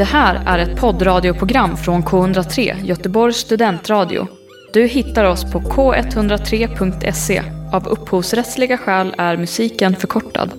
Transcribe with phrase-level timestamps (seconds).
[0.00, 4.26] Det här är ett poddradioprogram från K103, Göteborgs studentradio.
[4.72, 7.42] Du hittar oss på k103.se.
[7.72, 10.50] Av upphovsrättsliga skäl är musiken förkortad.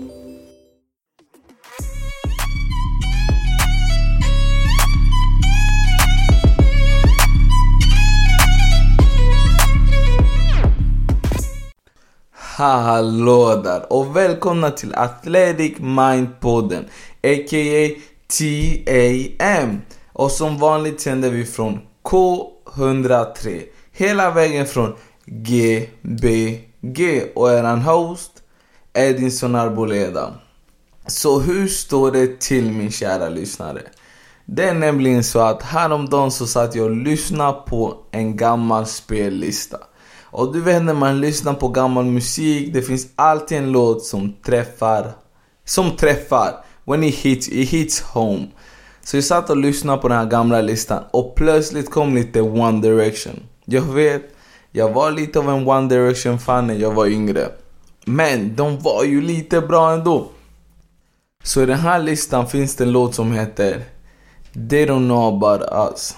[12.58, 16.84] Hallå där och välkomna till Athletic Mind-podden
[17.24, 18.11] a.k.a.
[18.38, 19.82] TAM.
[20.14, 24.96] Och som vanligt sänder vi från K103 hela vägen från
[25.26, 28.32] GBG och eran host
[28.94, 30.34] Edinson Arboleda.
[31.08, 33.82] Så hur står det till min kära lyssnare?
[34.46, 39.78] Det är nämligen så att häromdagen så satt jag och lyssnade på en gammal spellista.
[40.24, 44.34] Och du vet när man lyssnar på gammal musik, det finns alltid en låt som
[44.46, 45.12] träffar,
[45.66, 46.66] som träffar.
[46.92, 48.48] When it hits, it hits home.
[49.04, 52.82] Så jag satt och lyssnade på den här gamla listan och plötsligt kom lite One
[52.82, 53.40] Direction.
[53.66, 54.24] Jag vet,
[54.72, 57.50] jag var lite av en One Direction fan när jag var yngre.
[58.06, 60.28] Men de var ju lite bra ändå.
[61.44, 63.84] Så i den här listan finns det en låt som heter
[64.54, 66.16] They don't know about us.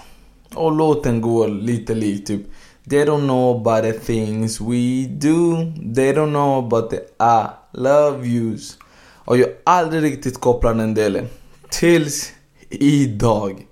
[0.54, 2.42] Och låten går lite likt typ
[2.90, 5.72] They don't know about the things we do.
[5.94, 8.78] They don't know about the I love yous.
[9.24, 11.28] Och jag har aldrig riktigt kopplat den delen.
[11.70, 12.32] Tills
[12.68, 13.66] idag.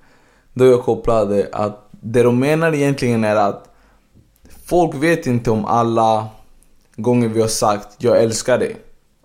[0.55, 3.69] Då jag kopplade att det de menar egentligen är att
[4.67, 6.29] folk vet inte om alla
[6.97, 8.77] gånger vi har sagt jag älskar dig.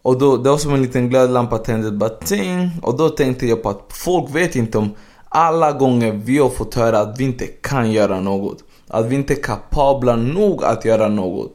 [0.02, 2.72] Och då, det var som en liten glödlampa tändes bara ting.
[2.82, 4.96] Och då tänkte jag på att folk vet inte om
[5.30, 8.64] alla gånger vi har fått höra att vi inte kan göra något.
[8.88, 11.54] Att vi inte är kapabla nog att göra något.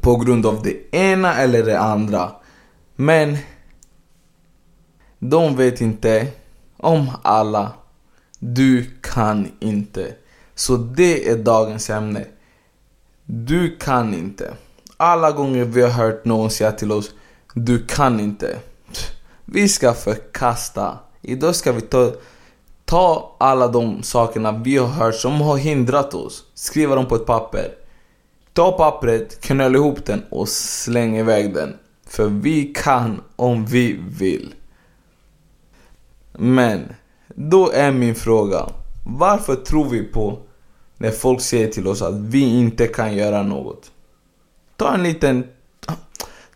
[0.00, 2.30] På grund av det ena eller det andra.
[2.96, 3.36] Men
[5.18, 6.26] de vet inte
[6.76, 7.72] om alla.
[8.38, 10.14] Du kan inte.
[10.54, 12.24] Så det är dagens ämne.
[13.24, 14.54] Du kan inte.
[14.96, 17.10] Alla gånger vi har hört någon säga till oss
[17.54, 18.58] Du kan inte.
[19.44, 20.98] Vi ska förkasta.
[21.22, 22.12] Idag ska vi ta
[22.84, 26.44] Ta alla de sakerna vi har hört som har hindrat oss.
[26.54, 27.74] Skriva dem på ett papper.
[28.52, 31.76] Ta pappret, knöla ihop den och släng iväg den.
[32.14, 34.54] För vi kan om vi vill.
[36.32, 36.92] Men,
[37.28, 38.68] då är min fråga.
[39.06, 40.38] Varför tror vi på
[40.98, 43.90] när folk säger till oss att vi inte kan göra något?
[44.76, 45.44] Ta en liten...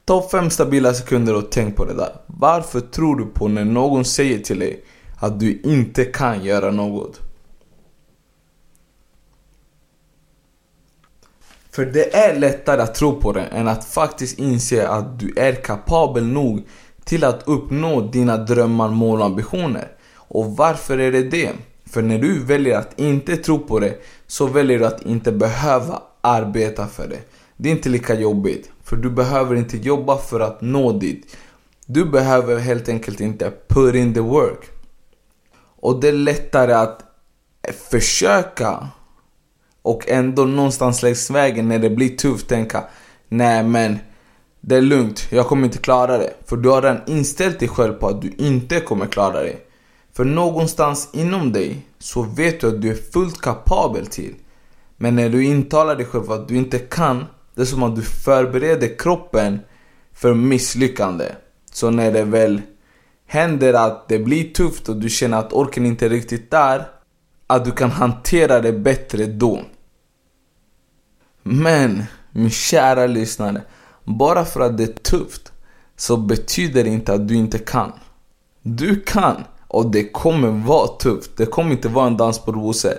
[0.04, 2.12] Ta fem stabila sekunder och tänk på det där.
[2.26, 4.84] Varför tror du på när någon säger till dig
[5.20, 7.20] att du inte kan göra något.
[11.78, 15.52] För det är lättare att tro på det än att faktiskt inse att du är
[15.52, 16.62] kapabel nog
[17.04, 19.88] till att uppnå dina drömmar, mål och ambitioner.
[20.14, 21.50] Och varför är det det?
[21.90, 23.94] För när du väljer att inte tro på det
[24.26, 27.20] så väljer du att inte behöva arbeta för det.
[27.56, 31.36] Det är inte lika jobbigt, för du behöver inte jobba för att nå dit.
[31.86, 34.70] Du behöver helt enkelt inte put in the work.
[35.80, 37.04] Och det är lättare att
[37.90, 38.88] försöka
[39.88, 42.84] och ändå någonstans längs vägen när det blir tufft tänka
[43.28, 43.98] Nej men
[44.60, 46.32] det är lugnt, jag kommer inte klara det.
[46.46, 49.56] För du har redan inställt dig själv på att du inte kommer klara det.
[50.12, 54.34] För någonstans inom dig så vet du att du är fullt kapabel till.
[54.96, 57.24] Men när du intalar dig själv att du inte kan,
[57.54, 59.60] det är som att du förbereder kroppen
[60.12, 61.24] för misslyckande.
[61.72, 62.62] Så när det väl
[63.26, 66.84] händer att det blir tufft och du känner att orken inte är riktigt där,
[67.46, 69.60] att du kan hantera det bättre då.
[71.50, 73.62] Men, min kära lyssnare,
[74.04, 75.52] bara för att det är tufft
[75.96, 77.92] så betyder det inte att du inte kan.
[78.62, 81.30] Du kan och det kommer vara tufft.
[81.36, 82.92] Det kommer inte vara en dans på rosor.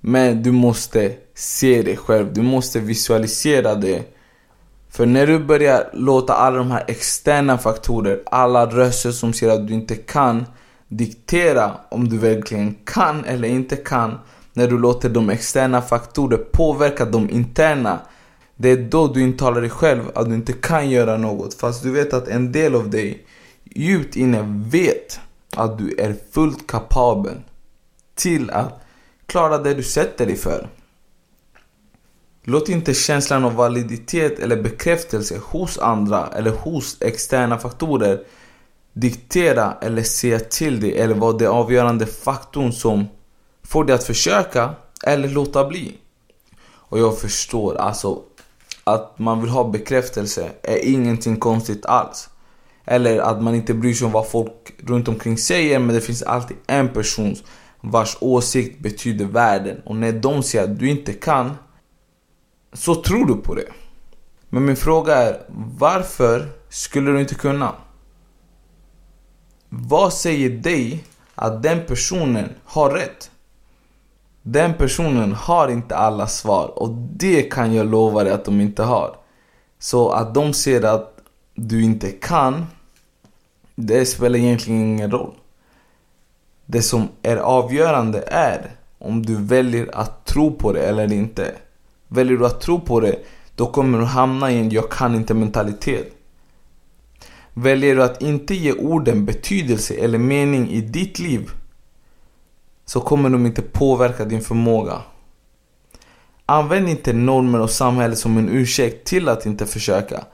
[0.00, 2.32] Men du måste se dig själv.
[2.32, 4.16] Du måste visualisera det
[4.90, 9.68] för när du börjar låta alla de här externa faktorer, alla röster som säger att
[9.68, 10.44] du inte kan,
[10.88, 14.18] diktera om du verkligen kan eller inte kan.
[14.56, 18.00] När du låter de externa faktorer påverka de interna.
[18.56, 21.54] Det är då du intalar dig själv att du inte kan göra något.
[21.54, 23.26] Fast du vet att en del av dig
[23.64, 25.20] djupt inne vet
[25.56, 27.34] att du är fullt kapabel
[28.14, 28.82] till att
[29.26, 30.68] klara det du sätter dig för.
[32.44, 38.20] Låt inte känslan av validitet eller bekräftelse hos andra eller hos externa faktorer
[38.92, 43.06] diktera eller säga till dig eller vara den avgörande faktorn som
[43.66, 45.98] får dig att försöka eller låta bli.
[46.66, 48.22] Och jag förstår alltså
[48.84, 52.28] att man vill ha bekräftelse är ingenting konstigt alls.
[52.84, 56.22] Eller att man inte bryr sig om vad folk runt omkring säger men det finns
[56.22, 57.36] alltid en person
[57.80, 59.82] vars åsikt betyder världen.
[59.84, 61.54] Och när de säger att du inte kan,
[62.72, 63.68] så tror du på det.
[64.48, 65.42] Men min fråga är,
[65.78, 67.74] varför skulle du inte kunna?
[69.68, 71.04] Vad säger dig
[71.34, 73.30] att den personen har rätt?
[74.48, 78.82] Den personen har inte alla svar och det kan jag lova dig att de inte
[78.82, 79.16] har.
[79.78, 81.18] Så att de ser att
[81.54, 82.66] du inte kan,
[83.74, 85.34] det spelar egentligen ingen roll.
[86.66, 91.54] Det som är avgörande är om du väljer att tro på det eller inte.
[92.08, 93.18] Väljer du att tro på det,
[93.54, 96.16] då kommer du hamna i en jag kan inte mentalitet.
[97.54, 101.50] Väljer du att inte ge orden betydelse eller mening i ditt liv
[102.86, 105.02] så kommer de inte påverka din förmåga.
[106.46, 110.24] Använd inte normer och samhället som en ursäkt till att inte försöka.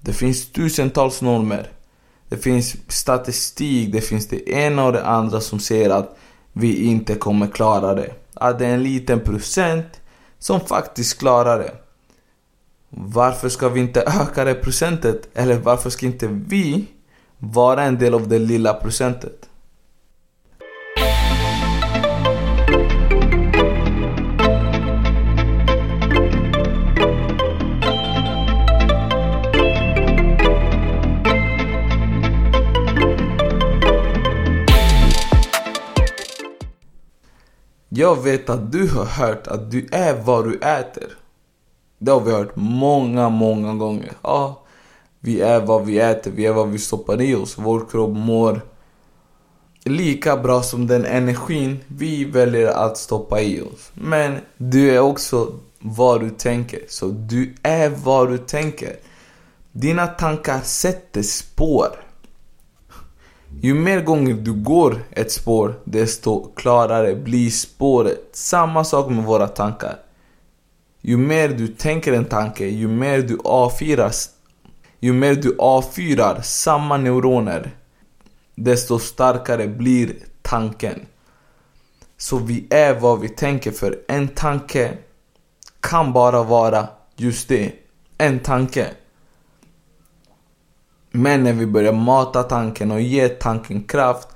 [0.00, 1.70] Det finns tusentals normer.
[2.28, 6.18] Det finns statistik, det finns det ena och det andra som säger att
[6.52, 8.14] vi inte kommer klara det.
[8.34, 10.00] Att det är en liten procent
[10.38, 11.74] som faktiskt klarar det.
[12.90, 15.28] Varför ska vi inte öka det procentet?
[15.34, 16.86] Eller varför ska inte vi
[17.38, 19.47] vara en del av det lilla procentet?
[37.98, 41.16] Jag vet att du har hört att du är vad du äter.
[41.98, 44.12] Det har vi hört många, många gånger.
[44.22, 44.62] Ja,
[45.20, 47.58] vi är vad vi äter, vi är vad vi stoppar i oss.
[47.58, 48.60] Vår kropp mår
[49.84, 53.90] lika bra som den energin vi väljer att stoppa i oss.
[53.94, 56.80] Men du är också vad du tänker.
[56.88, 58.96] Så du är vad du tänker.
[59.72, 62.07] Dina tankar sätter spår.
[63.60, 68.28] Ju mer gånger du går ett spår, desto klarare blir spåret.
[68.32, 69.96] Samma sak med våra tankar.
[71.00, 74.30] Ju mer du tänker en tanke, ju mer du avfyras.
[75.00, 77.70] ju mer du avfyrar samma neuroner,
[78.54, 81.06] desto starkare blir tanken.
[82.16, 84.98] Så vi är vad vi tänker för en tanke
[85.80, 87.72] kan bara vara just det,
[88.18, 88.86] en tanke.
[91.10, 94.28] Men när vi börjar mata tanken och ge tanken kraft,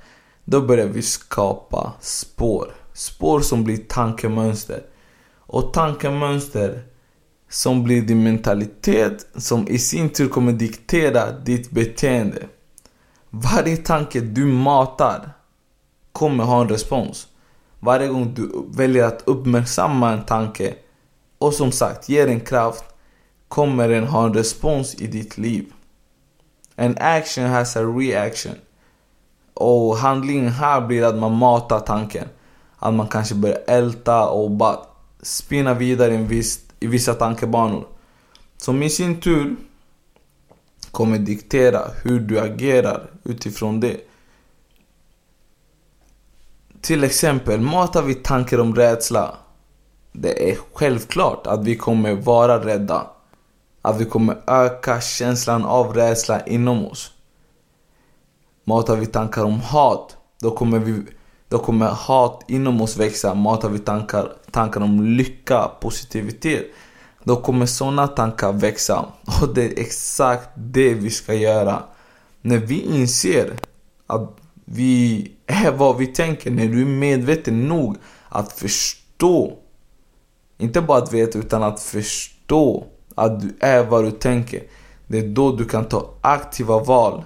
[0.45, 2.75] då börjar vi skapa spår.
[2.93, 4.83] Spår som blir tankemönster.
[5.37, 6.83] Och tankemönster
[7.49, 12.43] som blir din mentalitet som i sin tur kommer diktera ditt beteende.
[13.29, 15.29] Varje tanke du matar
[16.11, 17.27] kommer ha en respons.
[17.79, 20.73] Varje gång du väljer att uppmärksamma en tanke
[21.37, 22.85] och som sagt ger den kraft
[23.47, 25.65] kommer den ha en respons i ditt liv.
[26.75, 28.55] En action has a reaction.
[29.53, 32.27] Och handlingen här blir att man matar tanken.
[32.79, 34.79] Att man kanske börjar älta och bara
[35.21, 37.87] spinna vidare i, viss, i vissa tankebanor.
[38.57, 39.55] Som i sin tur
[40.91, 43.97] kommer diktera hur du agerar utifrån det.
[46.81, 49.35] Till exempel, matar vi tankar om rädsla.
[50.11, 53.07] Det är självklart att vi kommer vara rädda.
[53.85, 57.11] Att vi kommer öka känslan av rädsla inom oss.
[58.63, 61.03] Matar vi tankar om hat, då kommer, vi,
[61.49, 63.33] då kommer hat inom oss växa.
[63.33, 66.65] Matar vi tankar, tankar om lycka, positivitet,
[67.23, 69.05] då kommer sådana tankar växa.
[69.41, 71.83] Och det är exakt det vi ska göra.
[72.41, 73.53] När vi inser
[74.07, 77.97] att vi är vad vi tänker, när du är medveten nog
[78.29, 79.57] att förstå,
[80.57, 84.63] inte bara att veta utan att förstå att du är vad du tänker.
[85.07, 87.23] Det är då du kan ta aktiva val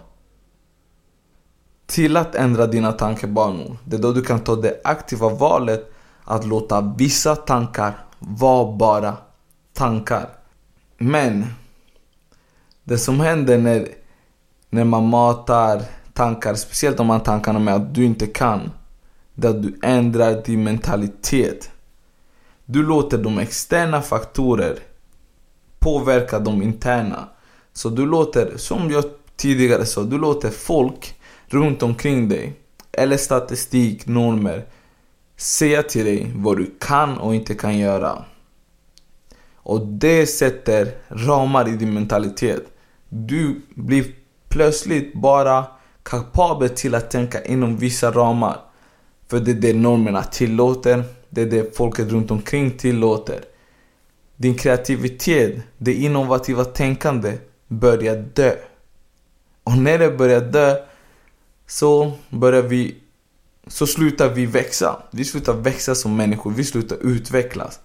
[1.85, 3.77] till att ändra dina tankebanor.
[3.85, 5.91] Det är då du kan ta det aktiva valet
[6.23, 9.17] att låta vissa tankar vara bara
[9.73, 10.29] tankar.
[10.97, 11.45] Men
[12.83, 13.87] det som händer när,
[14.69, 15.81] när man matar
[16.13, 18.71] tankar, speciellt om man tankarna med att du inte kan,
[19.33, 21.71] det är att du ändrar din mentalitet.
[22.65, 24.79] Du låter de externa faktorer
[25.79, 27.29] påverka de interna.
[27.73, 29.03] Så du låter, som jag
[29.35, 31.15] tidigare sa, du låter folk
[31.47, 32.53] runt omkring dig
[32.91, 34.65] eller statistik, normer
[35.37, 38.25] säga till dig vad du kan och inte kan göra.
[39.55, 42.63] Och det sätter ramar i din mentalitet.
[43.09, 44.05] Du blir
[44.49, 45.65] plötsligt bara
[46.03, 48.57] kapabel till att tänka inom vissa ramar.
[49.27, 53.39] För det är det normerna tillåter, det är det folket runt omkring tillåter.
[54.37, 58.55] Din kreativitet, det innovativa tänkande börjar dö.
[59.63, 60.75] Och när det börjar dö
[61.67, 62.97] så börjar vi
[63.67, 65.03] så slutar vi växa.
[65.11, 67.79] Vi slutar växa som människor, vi slutar utvecklas.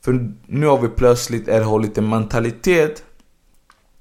[0.00, 3.04] För nu har vi plötsligt erhållit en mentalitet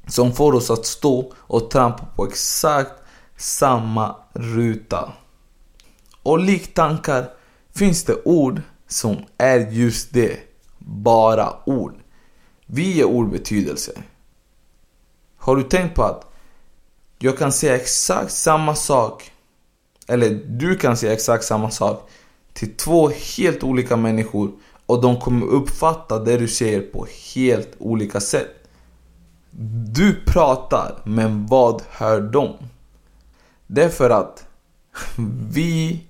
[0.08, 2.94] som får oss att stå och trampa på exakt
[3.38, 5.14] samma ruta.
[6.24, 7.30] Och likt tankar
[7.76, 10.53] finns det ord som är just det.
[10.86, 11.96] Bara ord.
[12.66, 13.92] Vi ger ord betydelse.
[15.38, 16.26] Har du tänkt på att
[17.20, 19.32] jag kan säga exakt samma sak
[20.08, 22.10] eller du kan säga exakt samma sak
[22.54, 24.52] till två helt olika människor
[24.86, 28.68] och de kommer uppfatta det du säger på helt olika sätt.
[29.94, 32.54] Du pratar, men vad hör de?
[33.68, 34.46] Det är för att
[35.50, 36.04] vi,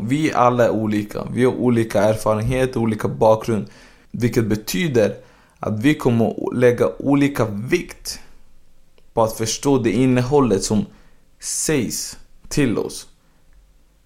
[0.00, 1.24] vi alla är olika.
[1.32, 3.66] Vi har olika erfarenheter, olika bakgrund.
[4.10, 5.14] Vilket betyder
[5.58, 8.20] att vi kommer lägga olika vikt
[9.14, 10.86] på att förstå det innehållet som
[11.40, 12.18] sägs
[12.48, 13.06] till oss.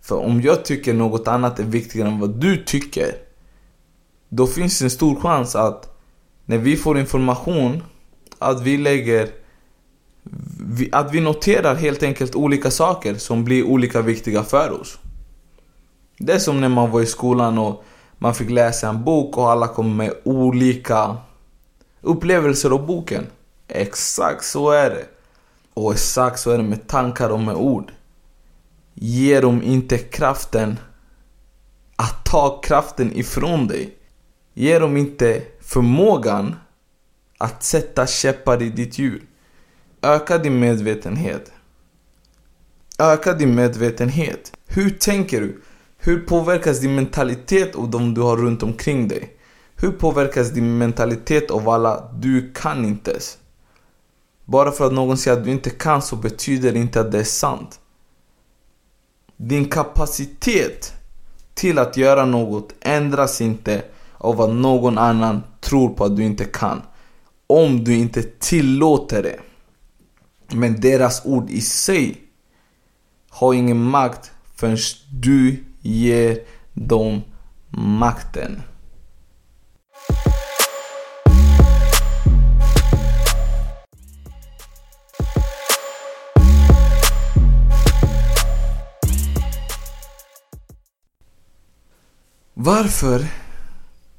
[0.02, 3.14] För om jag tycker något annat är viktigare än vad du tycker,
[4.28, 5.96] då finns det en stor chans att
[6.44, 7.82] när vi får information,
[8.38, 9.28] att vi lägger
[10.92, 14.98] att vi noterar helt enkelt olika saker som blir olika viktiga för oss.
[16.18, 17.84] Det är som när man var i skolan och
[18.18, 21.16] man fick läsa en bok och alla kom med olika
[22.00, 23.26] upplevelser av boken.
[23.68, 25.04] Exakt så är det.
[25.74, 27.92] Och exakt så är det med tankar och med ord.
[28.94, 30.78] Ge dem inte kraften
[31.96, 33.96] att ta kraften ifrån dig.
[34.54, 36.56] Ge dem inte förmågan
[37.38, 39.22] att sätta käppar i ditt hjul.
[40.02, 41.52] Öka din medvetenhet.
[42.98, 44.52] Öka din medvetenhet.
[44.66, 45.62] Hur tänker du?
[46.06, 49.36] Hur påverkas din mentalitet av de du har runt omkring dig?
[49.76, 53.18] Hur påverkas din mentalitet av alla du kan inte?
[54.44, 57.18] Bara för att någon säger att du inte kan så betyder det inte att det
[57.18, 57.80] är sant.
[59.36, 60.92] Din kapacitet
[61.54, 63.84] till att göra något ändras inte
[64.18, 66.82] av vad någon annan tror på att du inte kan.
[67.46, 69.40] Om du inte tillåter det.
[70.56, 72.20] Men deras ord i sig
[73.28, 74.78] har ingen makt förrän
[75.10, 76.38] du ger
[76.72, 77.22] dem
[77.70, 78.62] makten.
[92.54, 93.26] Varför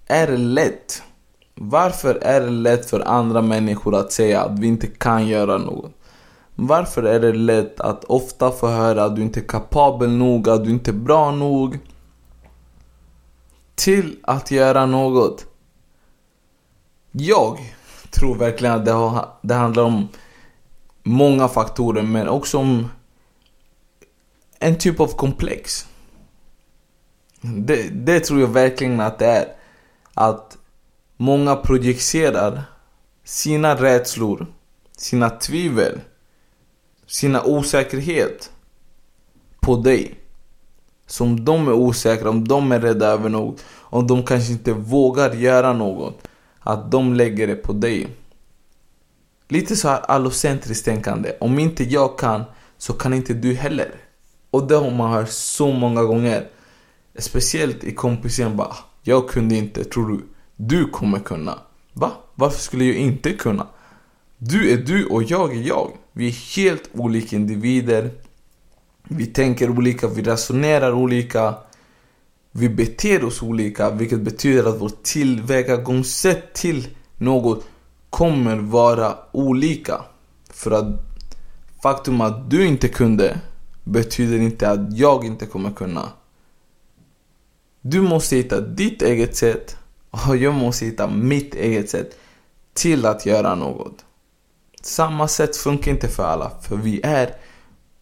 [0.08, 1.04] är det lätt?
[1.56, 5.97] Varför är det lätt för andra människor att säga att vi inte kan göra något?
[6.60, 10.64] Varför är det lätt att ofta få höra att du inte är kapabel nog, att
[10.64, 11.80] du inte är bra nog
[13.76, 15.46] till att göra något?
[17.12, 17.60] Jag
[18.12, 20.08] tror verkligen att det, har, det handlar om
[21.04, 22.90] många faktorer men också om
[24.60, 25.88] en typ av komplex.
[27.42, 29.48] Det, det tror jag verkligen att det är.
[30.14, 30.58] Att
[31.18, 32.64] många projicerar
[33.24, 34.48] sina rädslor,
[34.98, 36.00] sina tvivel,
[37.08, 38.52] sina osäkerhet
[39.60, 40.20] på dig.
[41.08, 44.74] Så om de är osäkra, om de är rädda över något, om de kanske inte
[44.74, 46.28] vågar göra något,
[46.60, 48.08] att de lägger det på dig.
[49.50, 51.34] Lite så här allocentriskt tänkande.
[51.40, 52.44] Om inte jag kan,
[52.78, 53.92] så kan inte du heller.
[54.52, 56.48] Och det har man hört så många gånger.
[57.20, 60.24] Speciellt i kompisen bara, ah, jag kunde inte, tror du?
[60.56, 61.60] Du kommer kunna.
[61.94, 62.12] Va?
[62.36, 63.68] Varför skulle jag inte kunna?
[64.38, 65.92] Du är du och jag är jag.
[66.12, 68.12] Vi är helt olika individer.
[69.04, 71.56] Vi tänker olika, vi resonerar olika.
[72.52, 77.66] Vi beter oss olika, vilket betyder att vårt tillvägagångssätt till något
[78.10, 80.02] kommer vara olika.
[80.50, 80.86] För att
[81.84, 83.40] faktum att du inte kunde
[83.84, 86.12] betyder inte att jag inte kommer kunna.
[87.82, 89.78] Du måste hitta ditt eget sätt
[90.12, 92.20] och jag måste hitta mitt eget sätt
[92.74, 94.07] till att göra något.
[94.88, 97.36] Samma sätt funkar inte för alla, för vi är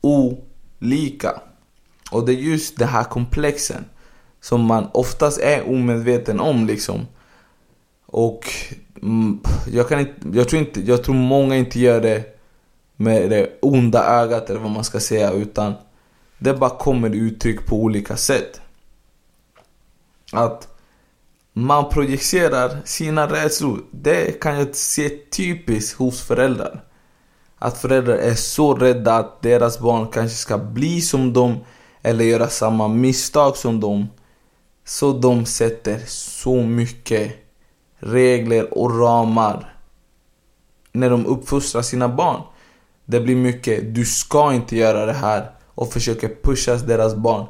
[0.02, 1.42] olika.
[2.12, 3.86] Och det är just det här komplexen
[4.42, 7.08] som man oftast är omedveten om liksom.
[8.06, 8.46] Och
[9.02, 12.40] mm, jag kan inte, jag tror inte, jag tror många inte gör det
[12.96, 15.74] med det onda ögat eller vad man ska säga utan
[16.38, 18.62] det bara kommer uttryck på olika sätt.
[20.32, 20.75] Att
[21.58, 23.80] man projicerar sina rädslor.
[23.92, 26.84] Det kan jag se typiskt hos föräldrar.
[27.58, 31.58] Att föräldrar är så rädda att deras barn kanske ska bli som dem
[32.02, 34.08] eller göra samma misstag som dem.
[34.86, 37.36] Så de sätter så mycket
[38.00, 39.76] regler och ramar
[40.92, 42.42] när de uppfostrar sina barn.
[43.06, 47.46] Det blir mycket, du ska inte göra det här och försöker pusha deras barn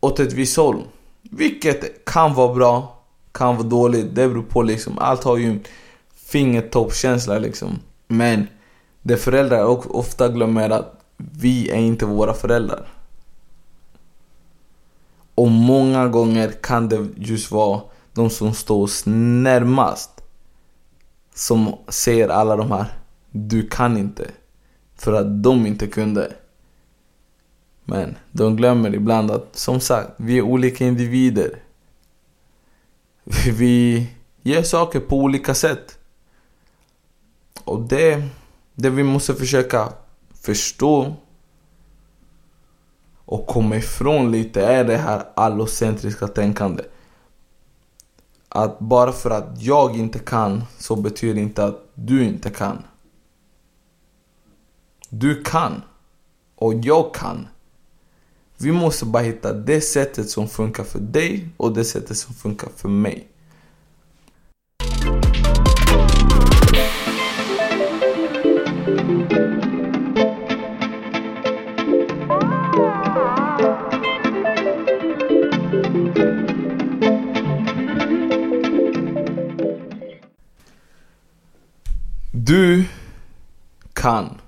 [0.00, 0.84] åt ett visst håll.
[1.22, 4.98] Vilket kan vara bra, kan vara dåligt, det beror på liksom.
[4.98, 5.60] Allt har ju en
[6.14, 7.78] fingertoppskänsla liksom.
[8.08, 8.46] Men
[9.02, 9.64] det föräldrar
[9.96, 12.86] ofta glömmer att vi är inte våra föräldrar.
[15.34, 17.80] Och många gånger kan det just vara
[18.14, 20.10] de som står oss närmast
[21.34, 22.86] som säger alla de här
[23.30, 24.30] Du kan inte.
[24.96, 26.32] För att de inte kunde.
[27.90, 31.62] Men de glömmer ibland att som sagt, vi är olika individer.
[33.58, 34.06] Vi
[34.42, 35.98] gör saker på olika sätt.
[37.64, 38.28] Och det,
[38.74, 39.92] det vi måste försöka
[40.34, 41.16] förstå
[43.24, 46.82] och komma ifrån lite är det här allocentriska tänkande.
[48.48, 52.82] Att bara för att jag inte kan så betyder det inte att du inte kan.
[55.08, 55.82] Du kan.
[56.54, 57.48] Och jag kan.
[58.62, 62.68] Vi måste bara hitta det sättet som funkar för dig och det sättet som funkar
[62.76, 63.28] för mig.
[82.32, 82.84] Du
[83.92, 84.40] kan.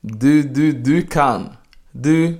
[0.00, 1.48] Du, du, du kan.
[1.92, 2.38] Du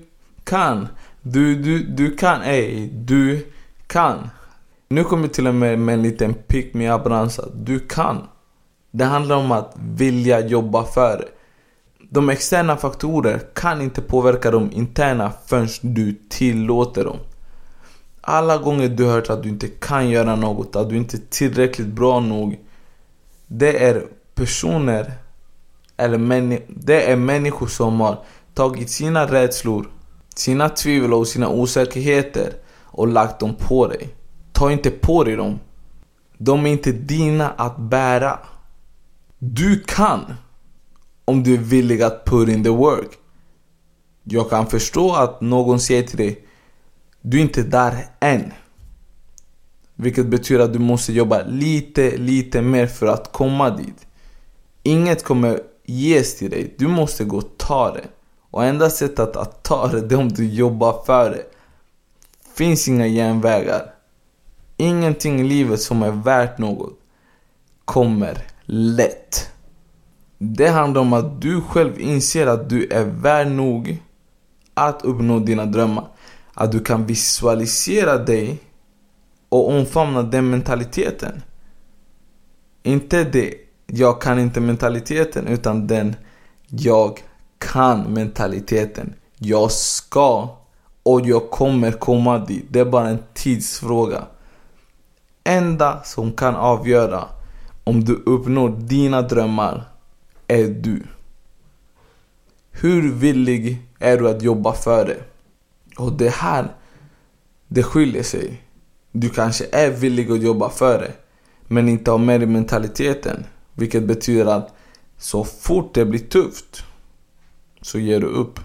[0.52, 0.88] kan.
[1.22, 2.90] Du, du, du kan ej.
[2.92, 3.46] Du
[3.86, 4.30] kan.
[4.88, 7.50] Nu kommer jag till och med med en liten pick me up -ransa.
[7.54, 8.18] Du kan.
[8.90, 11.28] Det handlar om att vilja jobba för det.
[12.10, 17.18] De externa faktorer kan inte påverka de interna förrän du tillåter dem.
[18.20, 21.88] Alla gånger du hört att du inte kan göra något, att du inte är tillräckligt
[21.88, 22.58] bra nog.
[23.46, 25.12] Det är personer,
[25.96, 28.18] eller det är människor som har
[28.54, 29.86] tagit sina rädslor,
[30.34, 32.52] sina tvivel och sina osäkerheter
[32.84, 34.08] och lagt dem på dig.
[34.52, 35.60] Ta inte på dig dem.
[36.38, 38.38] De är inte dina att bära.
[39.38, 40.34] Du kan
[41.24, 43.10] om du är villig att put in the work.
[44.24, 46.46] Jag kan förstå att någon säger till dig
[47.22, 48.52] du är inte där än.
[49.94, 54.06] Vilket betyder att du måste jobba lite, lite mer för att komma dit.
[54.82, 56.74] Inget kommer ges till dig.
[56.78, 58.04] Du måste gå och ta det.
[58.52, 61.44] Och enda sättet att ta det, det är om du jobbar för det.
[62.54, 63.94] Finns inga genvägar.
[64.76, 66.98] Ingenting i livet som är värt något
[67.84, 69.50] kommer lätt.
[70.38, 74.02] Det handlar om att du själv inser att du är värd nog
[74.74, 76.08] att uppnå dina drömmar.
[76.54, 78.58] Att du kan visualisera dig
[79.48, 81.42] och omfamna den mentaliteten.
[82.82, 83.54] Inte det
[83.86, 86.16] jag kan inte mentaliteten utan den
[86.68, 87.22] jag
[87.72, 89.14] kan mentaliteten.
[89.38, 90.48] Jag ska
[91.02, 92.66] och jag kommer komma dit.
[92.68, 94.26] Det är bara en tidsfråga.
[95.44, 97.24] Enda som kan avgöra
[97.84, 99.84] om du uppnår dina drömmar
[100.48, 101.02] är du.
[102.70, 105.22] Hur villig är du att jobba för det?
[105.96, 106.74] Och det här,
[107.68, 108.62] det skiljer sig.
[109.12, 111.12] Du kanske är villig att jobba för det,
[111.62, 113.44] men inte har med dig mentaliteten.
[113.74, 114.74] Vilket betyder att
[115.18, 116.84] så fort det blir tufft
[117.82, 118.60] så ger du upp.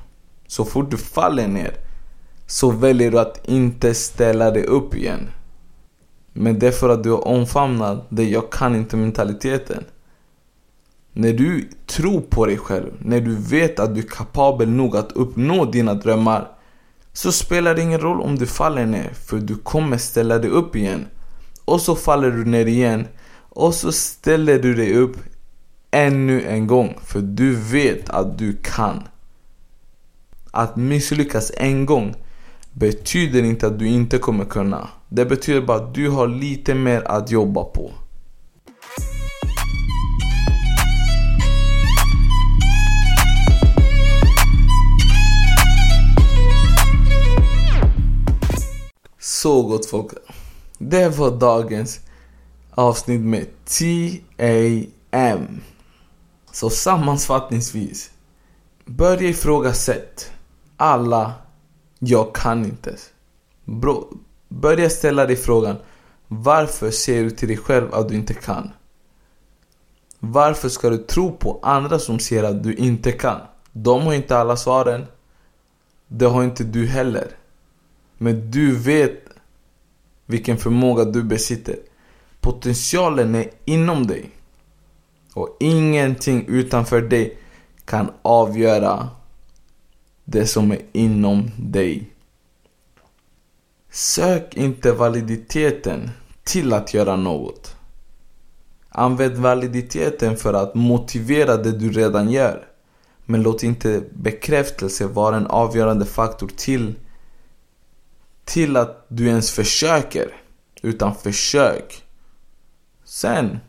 [0.48, 1.72] Så fort du faller ner
[2.48, 5.30] så väljer du att inte ställa dig upp igen.
[6.34, 9.84] Men det är för att du har omfamnat det jag kan inte mentaliteten.
[11.14, 15.12] När du tror på dig själv, när du vet att du är kapabel nog att
[15.12, 16.48] uppnå dina drömmar
[17.14, 20.76] så spelar det ingen roll om du faller ner för du kommer ställa dig upp
[20.76, 21.06] igen.
[21.66, 23.08] Och så faller du ner igen
[23.50, 25.18] och så ställer du dig upp
[25.98, 29.04] ännu en gång för du vet att du kan.
[30.52, 32.16] Att misslyckas en gång
[32.74, 34.88] betyder inte att du inte kommer kunna.
[35.10, 37.92] Det betyder bara att du har lite mer att jobba på.
[49.20, 50.12] Så gott folk.
[50.78, 52.00] Det var dagens
[52.72, 55.62] avsnitt med TAM.
[56.58, 58.12] Så sammanfattningsvis.
[58.86, 60.32] Börja ifrågasätt.
[60.78, 61.34] alla
[62.00, 62.96] jag kan inte.
[63.66, 64.18] Bro,
[64.48, 65.76] börja ställa dig frågan
[66.28, 68.72] varför säger du till dig själv att du inte kan?
[70.20, 73.40] Varför ska du tro på andra som säger att du inte kan?
[73.72, 75.06] De har inte alla svaren.
[76.08, 77.28] Det har inte du heller.
[78.18, 79.24] Men du vet
[80.26, 81.76] vilken förmåga du besitter.
[82.42, 84.32] Potentialen är inom dig.
[85.38, 87.38] Och ingenting utanför dig
[87.86, 89.10] kan avgöra
[90.26, 92.10] det som är inom dig.
[93.92, 96.10] Sök inte validiteten
[96.44, 97.76] till att göra något.
[98.90, 102.68] Använd validiteten för att motivera det du redan gör.
[103.26, 106.96] Men låt inte bekräftelse vara en avgörande faktor till,
[108.46, 110.36] till att du ens försöker.
[110.82, 112.04] Utan försök.
[113.04, 113.60] Sen,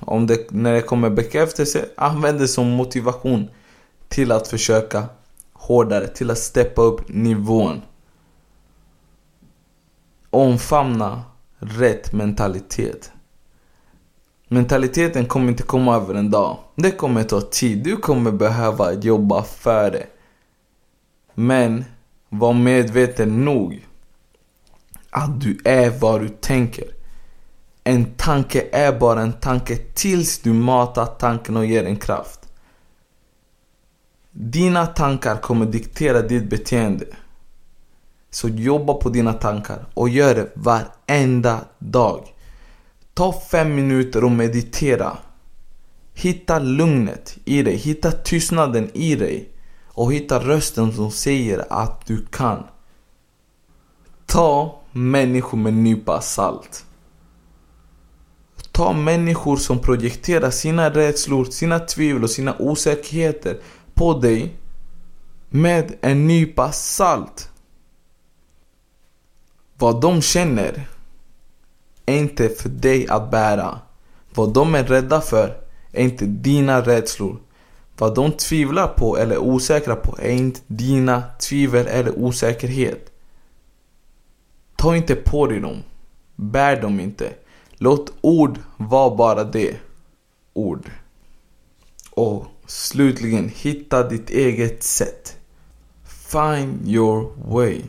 [0.00, 3.50] om det, när det kommer bekräftelse, använd det som motivation
[4.08, 5.04] till att försöka
[5.52, 7.82] hårdare, till att steppa upp nivån.
[10.30, 11.22] Omfamna
[11.58, 13.12] rätt mentalitet.
[14.48, 16.58] Mentaliteten kommer inte komma över en dag.
[16.74, 17.84] Det kommer ta tid.
[17.84, 20.06] Du kommer behöva jobba för det.
[21.34, 21.84] Men
[22.28, 23.86] var medveten nog
[25.10, 26.95] att du är vad du tänker.
[27.88, 32.40] En tanke är bara en tanke tills du matar tanken och ger den kraft.
[34.30, 37.04] Dina tankar kommer diktera ditt beteende.
[38.30, 42.34] Så jobba på dina tankar och gör det varenda dag.
[43.14, 45.18] Ta fem minuter och meditera.
[46.14, 49.48] Hitta lugnet i dig, hitta tystnaden i dig
[49.86, 52.64] och hitta rösten som säger att du kan.
[54.26, 56.85] Ta människor med nypa salt.
[58.76, 63.58] Ta människor som projekterar sina rädslor, sina tvivel och sina osäkerheter
[63.94, 64.56] på dig
[65.48, 67.50] med en nypa salt.
[69.78, 70.88] Vad de känner
[72.06, 73.78] är inte för dig att bära.
[74.34, 75.56] Vad de är rädda för
[75.92, 77.38] är inte dina rädslor.
[77.98, 83.12] Vad de tvivlar på eller är osäkra på är inte dina tvivel eller osäkerhet.
[84.76, 85.82] Ta inte på dig dem.
[86.34, 87.32] Bär dem inte.
[87.78, 89.76] Låt ord vara bara det.
[90.52, 90.90] Ord.
[92.10, 95.36] Och slutligen, hitta ditt eget sätt.
[96.04, 97.82] Find your way.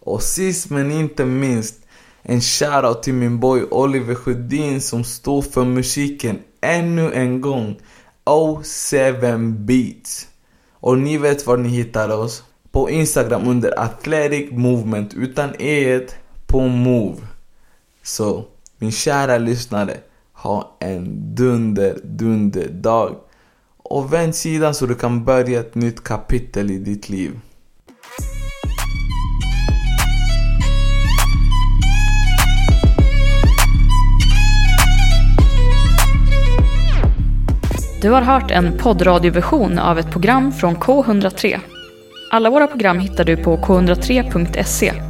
[0.00, 1.74] Och sist men inte minst,
[2.22, 7.80] en shoutout till min boy Oliver Sjödin som står för musiken ännu en gång.
[8.64, 10.28] 07 Beats.
[10.72, 12.44] Och ni vet var ni hittar oss.
[12.70, 16.00] På Instagram under Athletic Movement utan e
[16.50, 17.16] på Move.
[18.02, 18.44] Så
[18.78, 19.96] min kära lyssnare,
[20.32, 23.16] ha en dunder, dunder dag.
[23.76, 27.40] Och vänd sidan så du kan börja ett nytt kapitel i ditt liv.
[38.02, 41.60] Du har hört en poddradioversion av ett program från K103.
[42.30, 45.09] Alla våra program hittar du på k103.se.